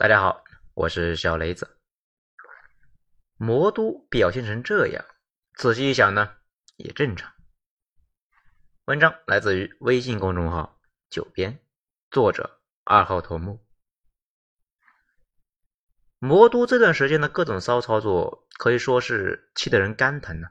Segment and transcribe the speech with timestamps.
[0.00, 1.76] 大家好，我是小雷子。
[3.36, 5.04] 魔都表现成这样，
[5.54, 6.36] 仔细一想呢，
[6.76, 7.32] 也正常。
[8.84, 10.78] 文章来自于微信公众号
[11.10, 11.58] “九编”，
[12.12, 13.66] 作者二号头目。
[16.20, 20.46] 魔都这段时间的各种骚操作，可以说是气得人肝疼呢，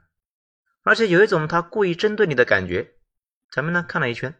[0.82, 2.98] 而且有一种他故意针对你的感觉。
[3.50, 4.38] 咱们呢看了一圈，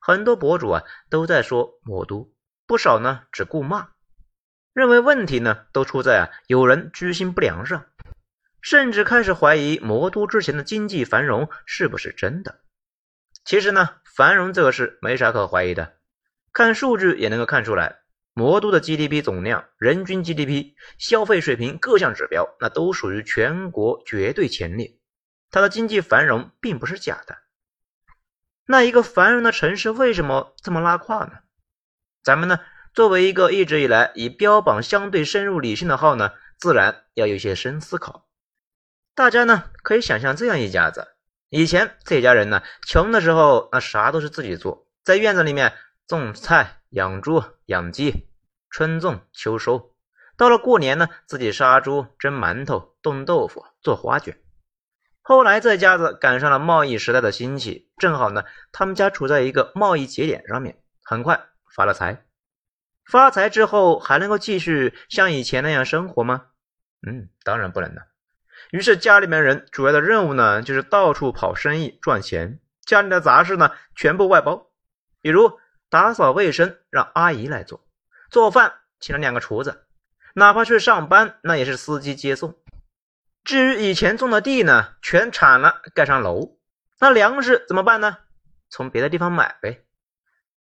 [0.00, 2.32] 很多博主啊都在说魔都，
[2.68, 3.94] 不少呢只顾骂。
[4.78, 7.86] 认为问题呢都出在啊有人居心不良上，
[8.62, 12.60] 甚至开始怀疑魔都之前的经济繁荣是不是真的。
[13.44, 15.96] 其实呢，繁荣这个事没啥可怀疑的，
[16.52, 17.96] 看数据也能够看出来，
[18.34, 24.96] 魔都的 GDP 总量、人均 GDP、消费水平各项指标，那都属于全国绝对前列。
[25.50, 27.36] 它的经济繁荣并不是假的。
[28.64, 31.32] 那一个繁荣的城市为什么这么拉胯呢？
[32.22, 32.60] 咱们呢？
[32.98, 38.26] 作为一个一直以来以标榜相对深入理性的号呢，自然要有些深思考。
[39.14, 41.06] 大家呢可以想象这样一家子，
[41.48, 45.74] 以前这家人呢穷的时候，那啥都是自己做，在院子里面
[46.08, 48.26] 种菜、养猪、养鸡，
[48.68, 49.94] 春种秋收。
[50.36, 54.36] 到了过年呢，自己杀猪、蒸馒头、冻豆腐、做花卷。
[55.22, 61.40] 后来这家子赶上了贸易时代的兴起，正好呢，他们家处在一个贸易节点上面，很快
[61.72, 62.24] 发了财。
[63.08, 66.46] 发财之后还能够继续像以前那样生活吗？
[67.06, 68.02] 嗯，当然不能了。
[68.70, 74.70] 于是家里面人主要的任务呢，就是到处跑生意赚钱，家里的杂事呢全部外包，
[75.22, 77.86] 比如打扫卫生让阿姨来做，
[78.30, 79.86] 做饭请了两个厨子，
[80.34, 82.56] 哪怕去上班那也是司机接送。
[83.42, 86.58] 至于以前种的地呢，全铲了盖上楼，
[87.00, 88.18] 那粮食怎么办呢？
[88.68, 89.86] 从别的地方买呗。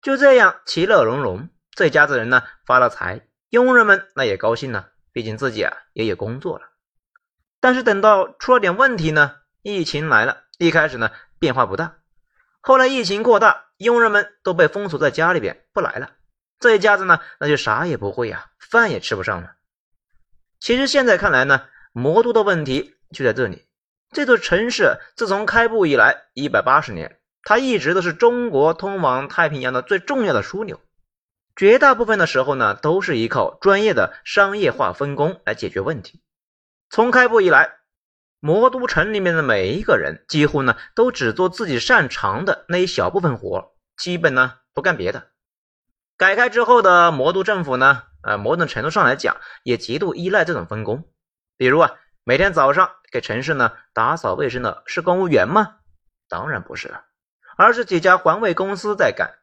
[0.00, 1.48] 就这样其乐融融。
[1.77, 6.71] 这家子人呢发了财，佣人们那也高兴呢，毕竟自己啊也有工作了。
[7.61, 11.98] 但是等到出了点问题呢，疫情来了，一开始呢变化不大，
[12.63, 16.13] 后来疫情扩大，佣人们都被封锁在家里边不来了，
[16.59, 19.53] 这一家子呢那就啥也不会呀，饭也吃不上了。
[20.59, 23.67] 其实现在看来呢，魔都的问题就在这里。
[24.13, 30.81] 这座城市自从开埠以来一百八十年，它一直都是中国通往太平洋的最重要的枢纽。
[31.56, 36.22] 绝大部分的时候呢，都是依靠专业的商业化分工来解决问题。
[36.90, 37.78] 从开埠以来，
[38.40, 45.30] 魔都城里面的每一个人几乎呢都只做自己擅长的那一小部分活，基本呢不干别的。
[46.18, 51.08] 改开之后的魔都政府呢，呃，某种程度上来讲也极度依赖这种分工。
[51.56, 55.77] 比如啊，每天早上给城市呢打扫卫生的是公务员吗？
[56.28, 57.05] 当然不是了，
[57.56, 59.38] 而是几家环卫公司在干。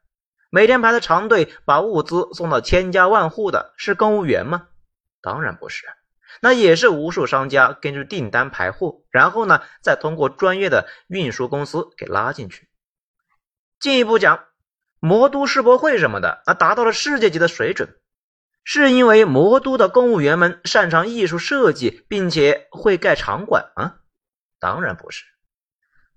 [0.55, 4.67] 每天排的长队把物资送到千家万户的是公务员吗？
[5.19, 5.87] 当然不是，
[6.41, 12.69] 那也是无数商家根据订单排货，然后呢再通过专业的运输公司给拉进去。
[13.79, 14.43] 进一步讲，
[14.99, 17.89] 魔都世博会什么的，那达到了世界级的水准，
[18.63, 23.95] 是因为魔都的公务员们擅长艺术设计，并且会盖场馆吗？
[24.59, 25.25] 当然不是。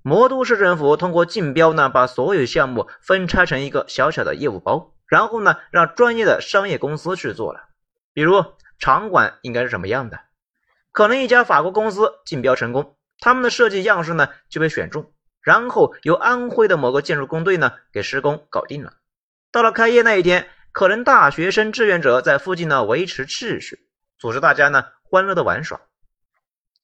[0.06, 7.64] 魔都市政府通过竞标呢，把所有项目分拆成一个小小的业务包，然后呢，让专业的商业公司去做了。
[8.12, 8.44] 比如
[8.78, 10.20] 场馆应该是什么样的？
[10.92, 15.12] 可能一家法国公司竞标成功，他们的设计样式呢就被选中，
[15.42, 18.92] 然后由安徽的某个建筑工队呢给施工搞定了。
[19.50, 23.88] 到了开业那一天，可能大学生志愿者在附近呢维持秩序，
[24.20, 25.80] 组织大家呢欢乐的玩耍。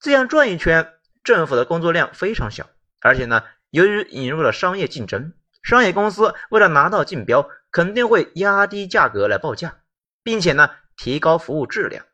[0.00, 2.66] 这样转一圈，政府的工作量非常小。
[3.02, 9.80] 而且呢，由于引入了商业竞争，商业公司为了拿到竞标，肯定会压低价格来报价，
[10.22, 12.06] 并且呢，提高服务质量。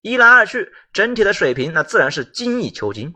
[0.00, 3.14] 一来二去，整体的水平那自然是精益求精。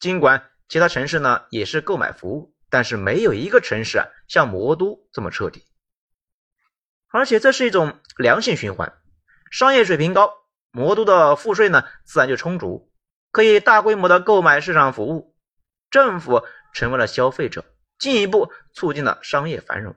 [0.00, 5.66] 尽管其他城市呢也是购买服务，但是没有一个城市啊像魔都这么彻底。
[7.10, 8.92] 而且这是一种良性循环，
[9.50, 10.32] 商业水平高，
[10.72, 12.90] 魔都的赋税呢自然就充足，
[13.30, 15.33] 可以大规模的购买市场服务。
[15.94, 16.42] 政府
[16.72, 17.64] 成为了消费者，
[18.00, 19.94] 进一步促进了商业繁荣。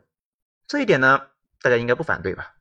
[0.68, 1.30] 这一点呢，
[1.60, 2.54] 大家应该不反对吧？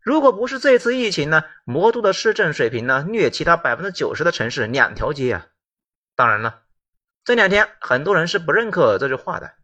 [0.00, 5.48] 如果不是这次疫情呢，魔都的市政水平呢，虐其他百分之九十的城市两条街啊！
[6.14, 6.62] 当然了，
[7.24, 9.54] 这两天很多人是不认可这句话的。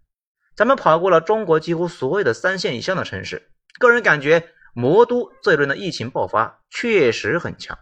[0.56, 3.48] 咱们跑过了中国几乎所有的三线以上的城市，
[3.78, 7.78] 个人感觉魔都这一轮的疫情爆发确实很强。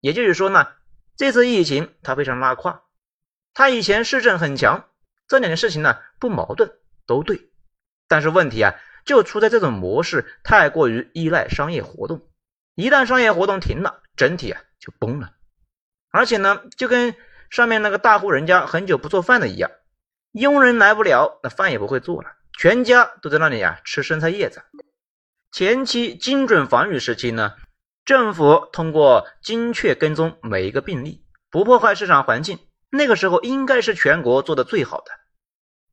[0.00, 0.66] 也就是说呢，
[1.16, 2.82] 这次疫情它非常拉胯。
[3.54, 4.88] 他以前市政很强，
[5.28, 6.72] 这两件事情呢不矛盾，
[7.06, 7.50] 都对。
[8.08, 8.74] 但是问题啊，
[9.04, 12.28] 就出在这种模式太过于依赖商业活动，
[12.74, 15.32] 一旦商业活动停了，整体啊就崩了。
[16.10, 17.14] 而且呢，就跟
[17.50, 19.70] 上面那个大户人家很久不做饭的一样，
[20.32, 24.62] 佣人来不了，那饭也不会做了，全家都在那里啊吃生菜叶子。
[25.52, 27.54] 前期精准防御时期呢，
[28.04, 32.58] 政府通过精确跟踪每一个病例，不破坏市场环境，
[32.90, 35.12] 那个时候应该是全国做的最好的。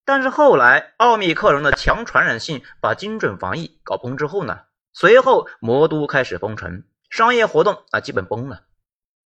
[0.03, 4.61] 但是后来奥密克戎的强传染性把精准防疫搞崩之后呢，
[4.93, 8.63] 随后魔都开始封城，商业活动啊基本崩了。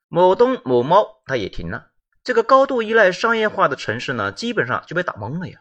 [0.08, 1.90] 某东某猫它也停了，
[2.24, 5.60] 这个高度依赖商业化的城市呢，基本上就被打懵了呀。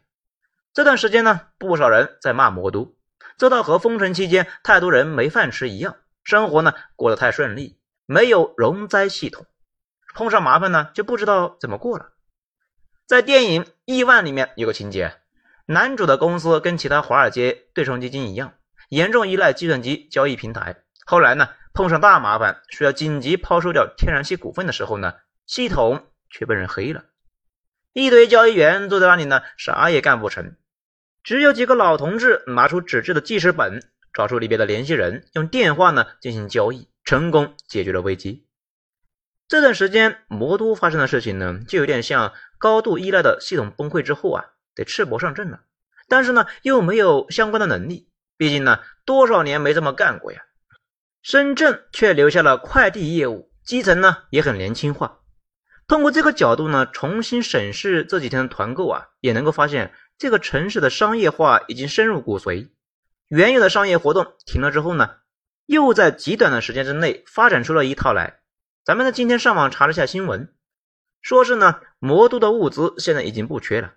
[0.73, 2.95] 这段时间呢，不少人在骂魔都，
[3.37, 9.45] 这倒和封城期间太多人没饭吃一样，生活呢过得太顺利，没有容灾系统，
[10.13, 12.11] 碰上麻烦呢就不知道怎么过了。
[13.07, 15.17] 在电影《亿万》里面有个情节，
[15.65, 18.53] 男主的公司跟其他华尔街对冲基金一样，
[18.89, 21.49] 严重依赖计算机交易平台，后来呢？
[21.71, 25.13] 碰上大麻烦，需要紧急抛售掉天然气股份的时候呢，
[25.45, 27.05] 系统却被人黑了，
[27.93, 30.57] 一堆交易员坐在那里呢，啥也干不成，
[31.23, 33.81] 只有几个老同志拿出纸质的记事本，
[34.13, 38.48] 找出里边的联系人，用电话呢进行交易，成功解决了危机。
[39.49, 45.61] 这段时间魔都发生的事情呢，就有点像高度依赖的系统崩溃之后啊，得赤膊上阵了，
[46.07, 48.07] 但是呢又没有相关的能力，
[48.37, 50.43] 毕竟呢多少年没这么干过呀。
[51.23, 55.17] 深圳却留下了快递业务，基层呢也很年轻化。
[55.87, 62.69] 通过这个角度呢，重新审视这几天的团购啊，也能够发现这个城市的商业化已经深入骨髓。
[63.27, 65.15] 原有的商业活动停了之后呢，
[65.65, 68.38] 又在极短的时间之内发展出了一套来。
[68.89, 70.51] 咱们呢今天上网查了下新闻，
[71.21, 73.93] 说是呢魔都的物资现在已经不缺了，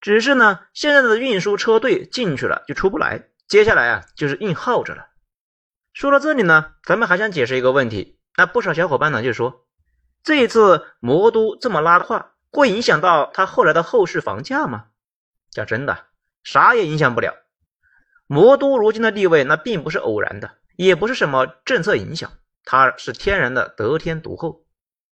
[0.00, 5.08] 只是呢现在的运输车队进去了就出不来，接下来啊就是硬耗着了。
[5.92, 8.18] 说到这里呢，咱们还想解释一个问题。
[8.34, 9.66] 那不少小伙伴呢就说，
[10.22, 14.86] 这一次魔都这么拉的话，会影响到他后来的后市房价吗？
[15.50, 16.06] 讲真的，
[16.42, 17.34] 啥也影响不了。
[18.26, 22.32] 魔都如今的地位，那并不是偶然的，也不是什么政策影响，
[22.64, 24.64] 它是天然的得天独厚，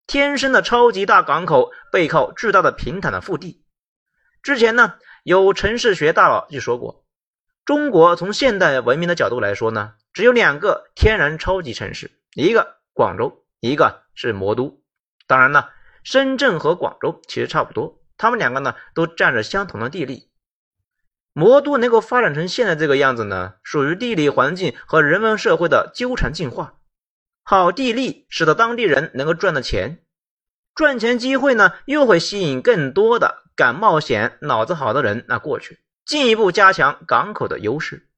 [0.07, 3.65] 天生的超级大港口，背靠巨大的平坦的腹地。
[4.43, 7.05] 之前呢，有城市学大佬就说过，
[7.65, 9.95] 中国从现代文明的角度来说呢。
[10.13, 14.81] 只有两个天然超级城市，一个广州，一个是魔都。
[15.27, 15.71] 当然了，
[16.05, 20.31] 深圳和广州其实差不多，他们两个呢都占着相同的地利。
[21.33, 26.75] 魔都能够发展成现在这个样子呢，属于地理环境和人文社会的纠缠进化。
[27.45, 30.01] 好地利使得当地人能够赚到钱，
[30.75, 38.09] 赚钱机会呢又会吸引更多的敢冒险、脑子好的人那过去，进一步加强港口的优势。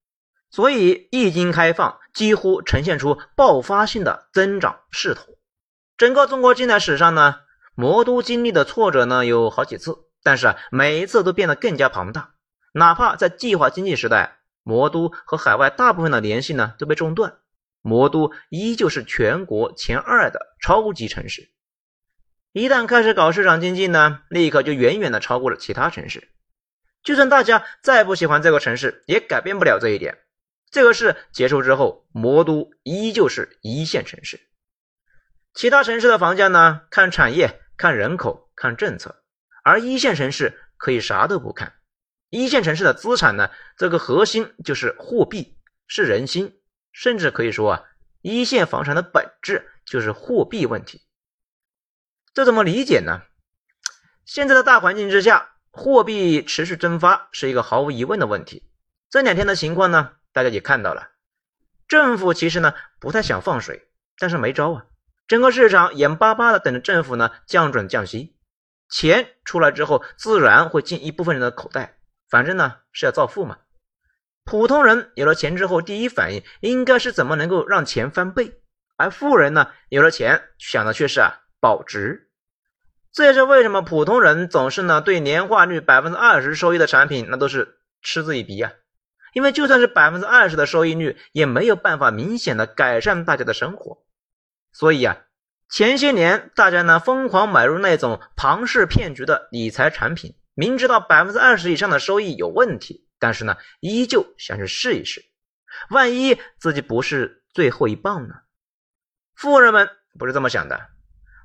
[0.49, 5.25] 所以，一经开放，几乎呈现出爆发性的增长势头。
[5.99, 7.41] 整个中国近代史上呢，
[7.75, 12.31] 魔都经历的挫折呢有好几次，但是啊，每一次都变得更加庞大。
[12.73, 17.39] 哪怕在计划经济时代，魔都和海外大部分的联系呢都被中断，
[17.87, 21.53] 魔都依旧是全国前二的超级城市。
[22.51, 26.33] 一旦开始搞市场经济呢，立刻就远远的超过了其他城市。
[27.05, 30.19] 就算大家再不喜欢这个城市，也改变不了这一点。
[30.69, 34.41] 这个事结束之后，魔都依旧是一线城市。
[35.55, 36.81] 其他城市的房价呢？
[36.91, 39.23] 看产业、看人口、看政策，
[39.63, 41.75] 而一线城市可以啥都不看。
[42.31, 43.49] 一线城市的资产呢？
[43.79, 45.57] 这个核心就是货币，
[45.87, 46.59] 是人心，
[46.97, 47.85] 甚至可以说啊，
[48.23, 51.03] 一线房产的本质就是货币问题。
[52.33, 53.21] 这怎么理解呢？
[54.25, 58.67] 现在的大环境之下，货币持续蒸发是一个毫无疑问的问题。
[59.11, 60.13] 这两天的情况呢？
[60.33, 61.11] 大家也看到了，
[61.87, 64.87] 政府其实呢不太想放水，但是没招啊。
[65.29, 68.39] 整个市场眼巴巴的等着政府呢降准降息，
[68.89, 71.99] 钱出来之后自然会进一部分人的口袋，
[72.31, 73.59] 反正呢是要造富嘛。
[74.47, 78.61] 普通人有了钱之后，第一反应应该是怎么能够让钱翻倍，
[78.97, 82.31] 而富人呢有了钱想的却是啊保值。
[83.13, 88.73] 这也是为什么普通人总是呢对年化率百分之二十收益的产品那都是嗤之以鼻啊。
[89.35, 93.99] 因为就算是百分之二十的收益率，也没有办法明显的改善大家的生活。
[94.73, 95.19] 所以啊，
[95.69, 105.25] 前些年大家呢疯狂买入那种庞氏骗局的理财产品，明知道百分之二十以上的收益有问题，但是呢依旧想去试一试，
[105.91, 108.35] 万一自己不是最后一棒呢？
[109.35, 110.89] 富人们不是这么想的，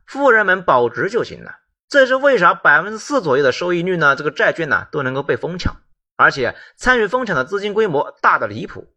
[0.06, 1.60] 富人们保值就行了。
[1.90, 4.16] 这是为啥百分之四左右的收益率呢？
[4.16, 5.76] 这个债券呢都能够被疯抢。
[6.18, 8.94] 而且参与疯抢的资金规模大的离谱，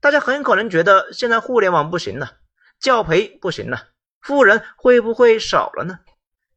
[0.00, 2.38] 大家很可能觉得现在互联网不行了，
[2.80, 3.90] 教培不行了，
[4.20, 6.00] 富人会不会少了呢？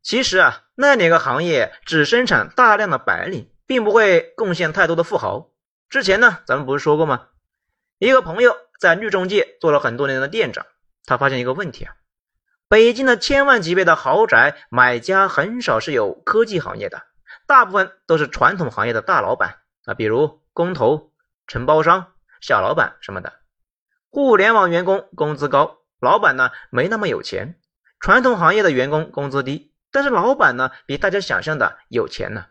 [0.01, 5.51] 其实啊，那两个行业只生产大量的白领，并不会贡献太多的富豪。
[5.89, 7.27] 之前呢，咱们不是说过吗？
[7.99, 10.65] 一个朋友在律中介做了很多年的店长，
[11.05, 11.93] 他发现一个问题啊，
[12.67, 17.03] 北京的千万级别的豪宅买家很少是有科技行业的，
[17.45, 21.11] 大部分都是传统行业的大老板啊，比如工头、
[21.47, 23.33] 承包商、小老板什么的。
[24.09, 27.55] 互联网员工工资高，老板呢没那么有钱；
[27.99, 32.47] 传统行业的员工工资低，但是老板呢比大家想象的有钱呢。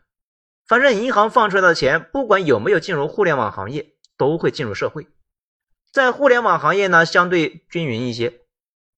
[0.67, 5.09] 反正银行放出来的钱，不管有没有进入互联网行业，都会进入社会。
[5.93, 8.41] 在互联网行业呢，相对均匀一些，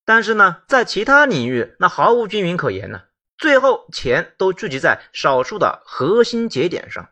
[0.04, 3.02] 但是呢，在其他领域那毫无均匀可言呢。
[3.36, 7.10] 最后钱都聚集在少数的核心节点上。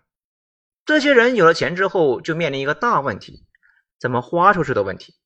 [0.85, 3.45] 这些人有了钱之后，就面临一个大问题：
[3.99, 5.17] 怎么花出去的问题。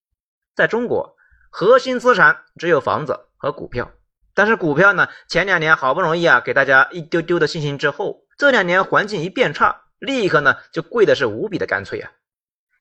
[0.54, 1.16] 在中国，
[1.50, 3.90] 核心资产只有房子和股票。
[4.34, 12.12] 但是股票呢，前两年好不容易啊，给大家一丢丢的信心之后，这两年环境一变差，立刻呢就贵的是无比的干脆啊。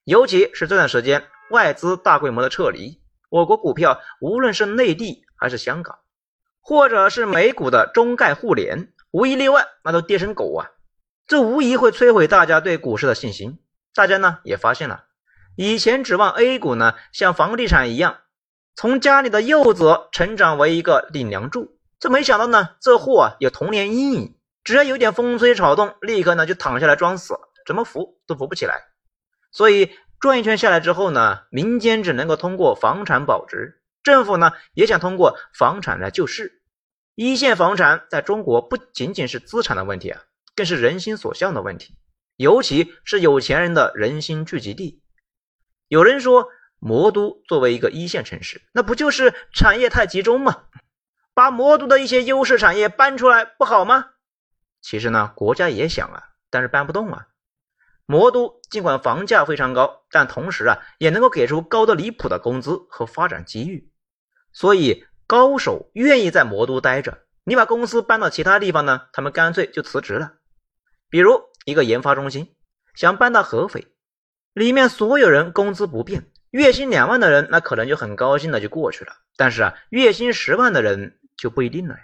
[0.04, 5.98] 尤其是这段时间外资大规模的撤离，我国股票无论是内地还是香港，
[6.62, 10.72] 或者是美股的中概互联，无一例外，那都跌成狗啊！
[11.26, 13.60] 这无疑会摧毁大家对股市的信心。
[13.94, 15.06] 大家呢也发现了。
[15.56, 18.18] 以前指望 A 股呢，像房地产一样，
[18.76, 21.80] 从家里的幼子成长为一个顶梁柱。
[21.98, 28.82] 这没想到呢，这货啊有童年阴影，只要有点风吹草动，立刻呢就躺下来装死，怎么扶都扶不起来。
[29.52, 36.64] 所以转一圈下来之后呢，民间只能够通过房产保值，政府呢也想通过房产来救市。
[37.14, 40.24] 一线房产在中国不仅仅是资产的问题啊，
[40.56, 41.96] 更是人心所向的问题，
[42.36, 45.04] 尤其是有钱人的人心聚集地。
[45.88, 46.48] 有人说，
[46.80, 50.64] 魔都作为一个一线城市，那不就是产业太集中吗？
[51.36, 54.08] 把魔都的一些优势产业搬出来不好吗？
[54.88, 57.26] 其实呢，国家也想啊，但是搬不动啊。
[58.06, 63.92] 魔都尽管房价非常高，但同时啊，也能够给出高的离谱的工资和发展机遇，
[64.54, 67.18] 所以高手愿意在魔都待着。
[67.46, 70.34] 你把公司搬到其他地方呢，他们干脆就辞职了。
[71.10, 72.56] 比如一个研发中心
[72.94, 73.88] 想搬到合肥。
[74.54, 79.14] 里面所有人工资不变，月薪两万的人那可能就很高兴的就过去了。
[79.36, 82.02] 但是啊，月薪十万的人就不一定了呀。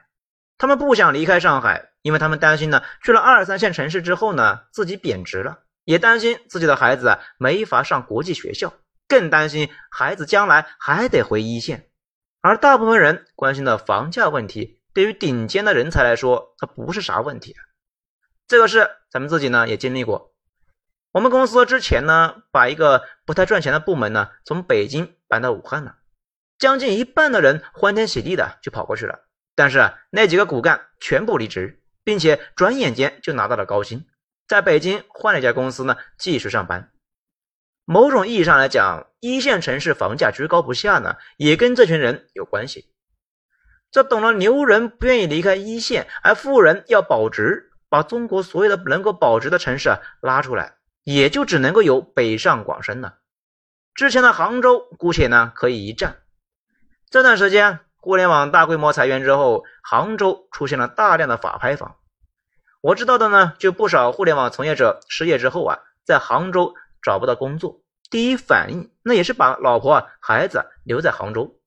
[0.58, 8.74] 他们不想离开上海，因为他们担心呢，去了二三线城市之后呢，自己贬值了，也担心自己的孩子啊没法上国际学校，
[9.08, 11.90] 更担心孩子将来还得回一线。
[12.42, 17.56] 而大部分人关心的房价问题，对于顶尖的人才来说，它不是啥问题。
[18.48, 20.34] 这个事咱们自己呢也经历过。
[21.12, 25.98] 我们公司之前呢，把一个不太赚钱的部门呢，从北京搬到武汉了，
[26.58, 29.20] 将近一半的人欢天喜地的就跑过去了。
[29.56, 34.06] 但是，那几个骨干全部离职，并且转眼间就拿到了高薪，
[34.48, 36.92] 在北京换了一家公司呢，继续上班。
[37.86, 42.94] 某种意义上来讲，一线城市房价居高不下呢，也跟这群人有关系。
[43.92, 50.76] 这懂了牛人不愿意离开一线，而富人要保值，把中国所有的能够保值的城市啊拉出来。
[51.04, 53.18] 也就只能够有北上广深了。
[53.96, 56.20] 之前的杭州姑且呢可以一战。
[57.10, 61.96] 这段时间互联网大规模裁员之后，杭州出现了大量的法拍房。
[62.82, 71.60] 我知道的呢，就不少互联网从业者失业之后啊，在杭州找不到工作，第一反应那也是把老婆啊孩子留在杭州，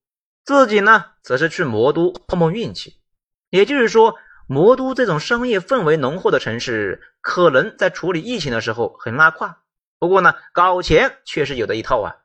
[0.43, 3.01] 自己呢则是去魔都碰碰运气。
[3.49, 4.15] 也就是说。
[4.47, 9.63] 魔都这种商业氛围浓厚的城市，可能在处理疫情的时候很拉胯。
[9.97, 12.17] 不过呢，搞钱确实有的一套啊。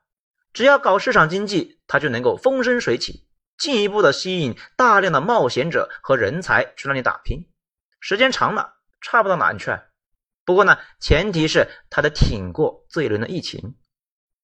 [0.53, 3.25] 只要搞市场经济，它就能够风生水起，
[3.61, 7.47] 进一步的吸引大量的冒险者和人才去那里打拼。
[7.99, 9.77] 时间长了，差不到哪里去。
[10.45, 13.75] 不过呢，前提是他得挺过这一轮的疫情。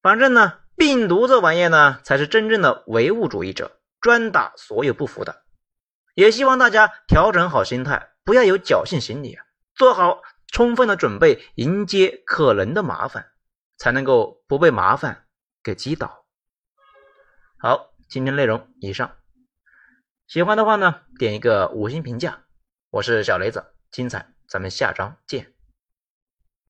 [0.03, 5.41] 反正呢，病毒这玩意呢，才是真正的唯物主义者，专打所有不服的。
[6.13, 9.43] 也希望大家调整好心态，不要有侥幸心理啊，
[9.73, 10.21] 做好
[10.51, 13.31] 充分的准备，迎接可能的麻烦，
[13.77, 15.25] 才能够不被麻烦
[15.63, 16.23] 给击倒。
[17.59, 19.17] 好，今天内容以上，
[20.27, 22.43] 喜欢的话呢，点一个五星评价。
[22.89, 25.56] 我是小雷子，精彩，咱们下章见。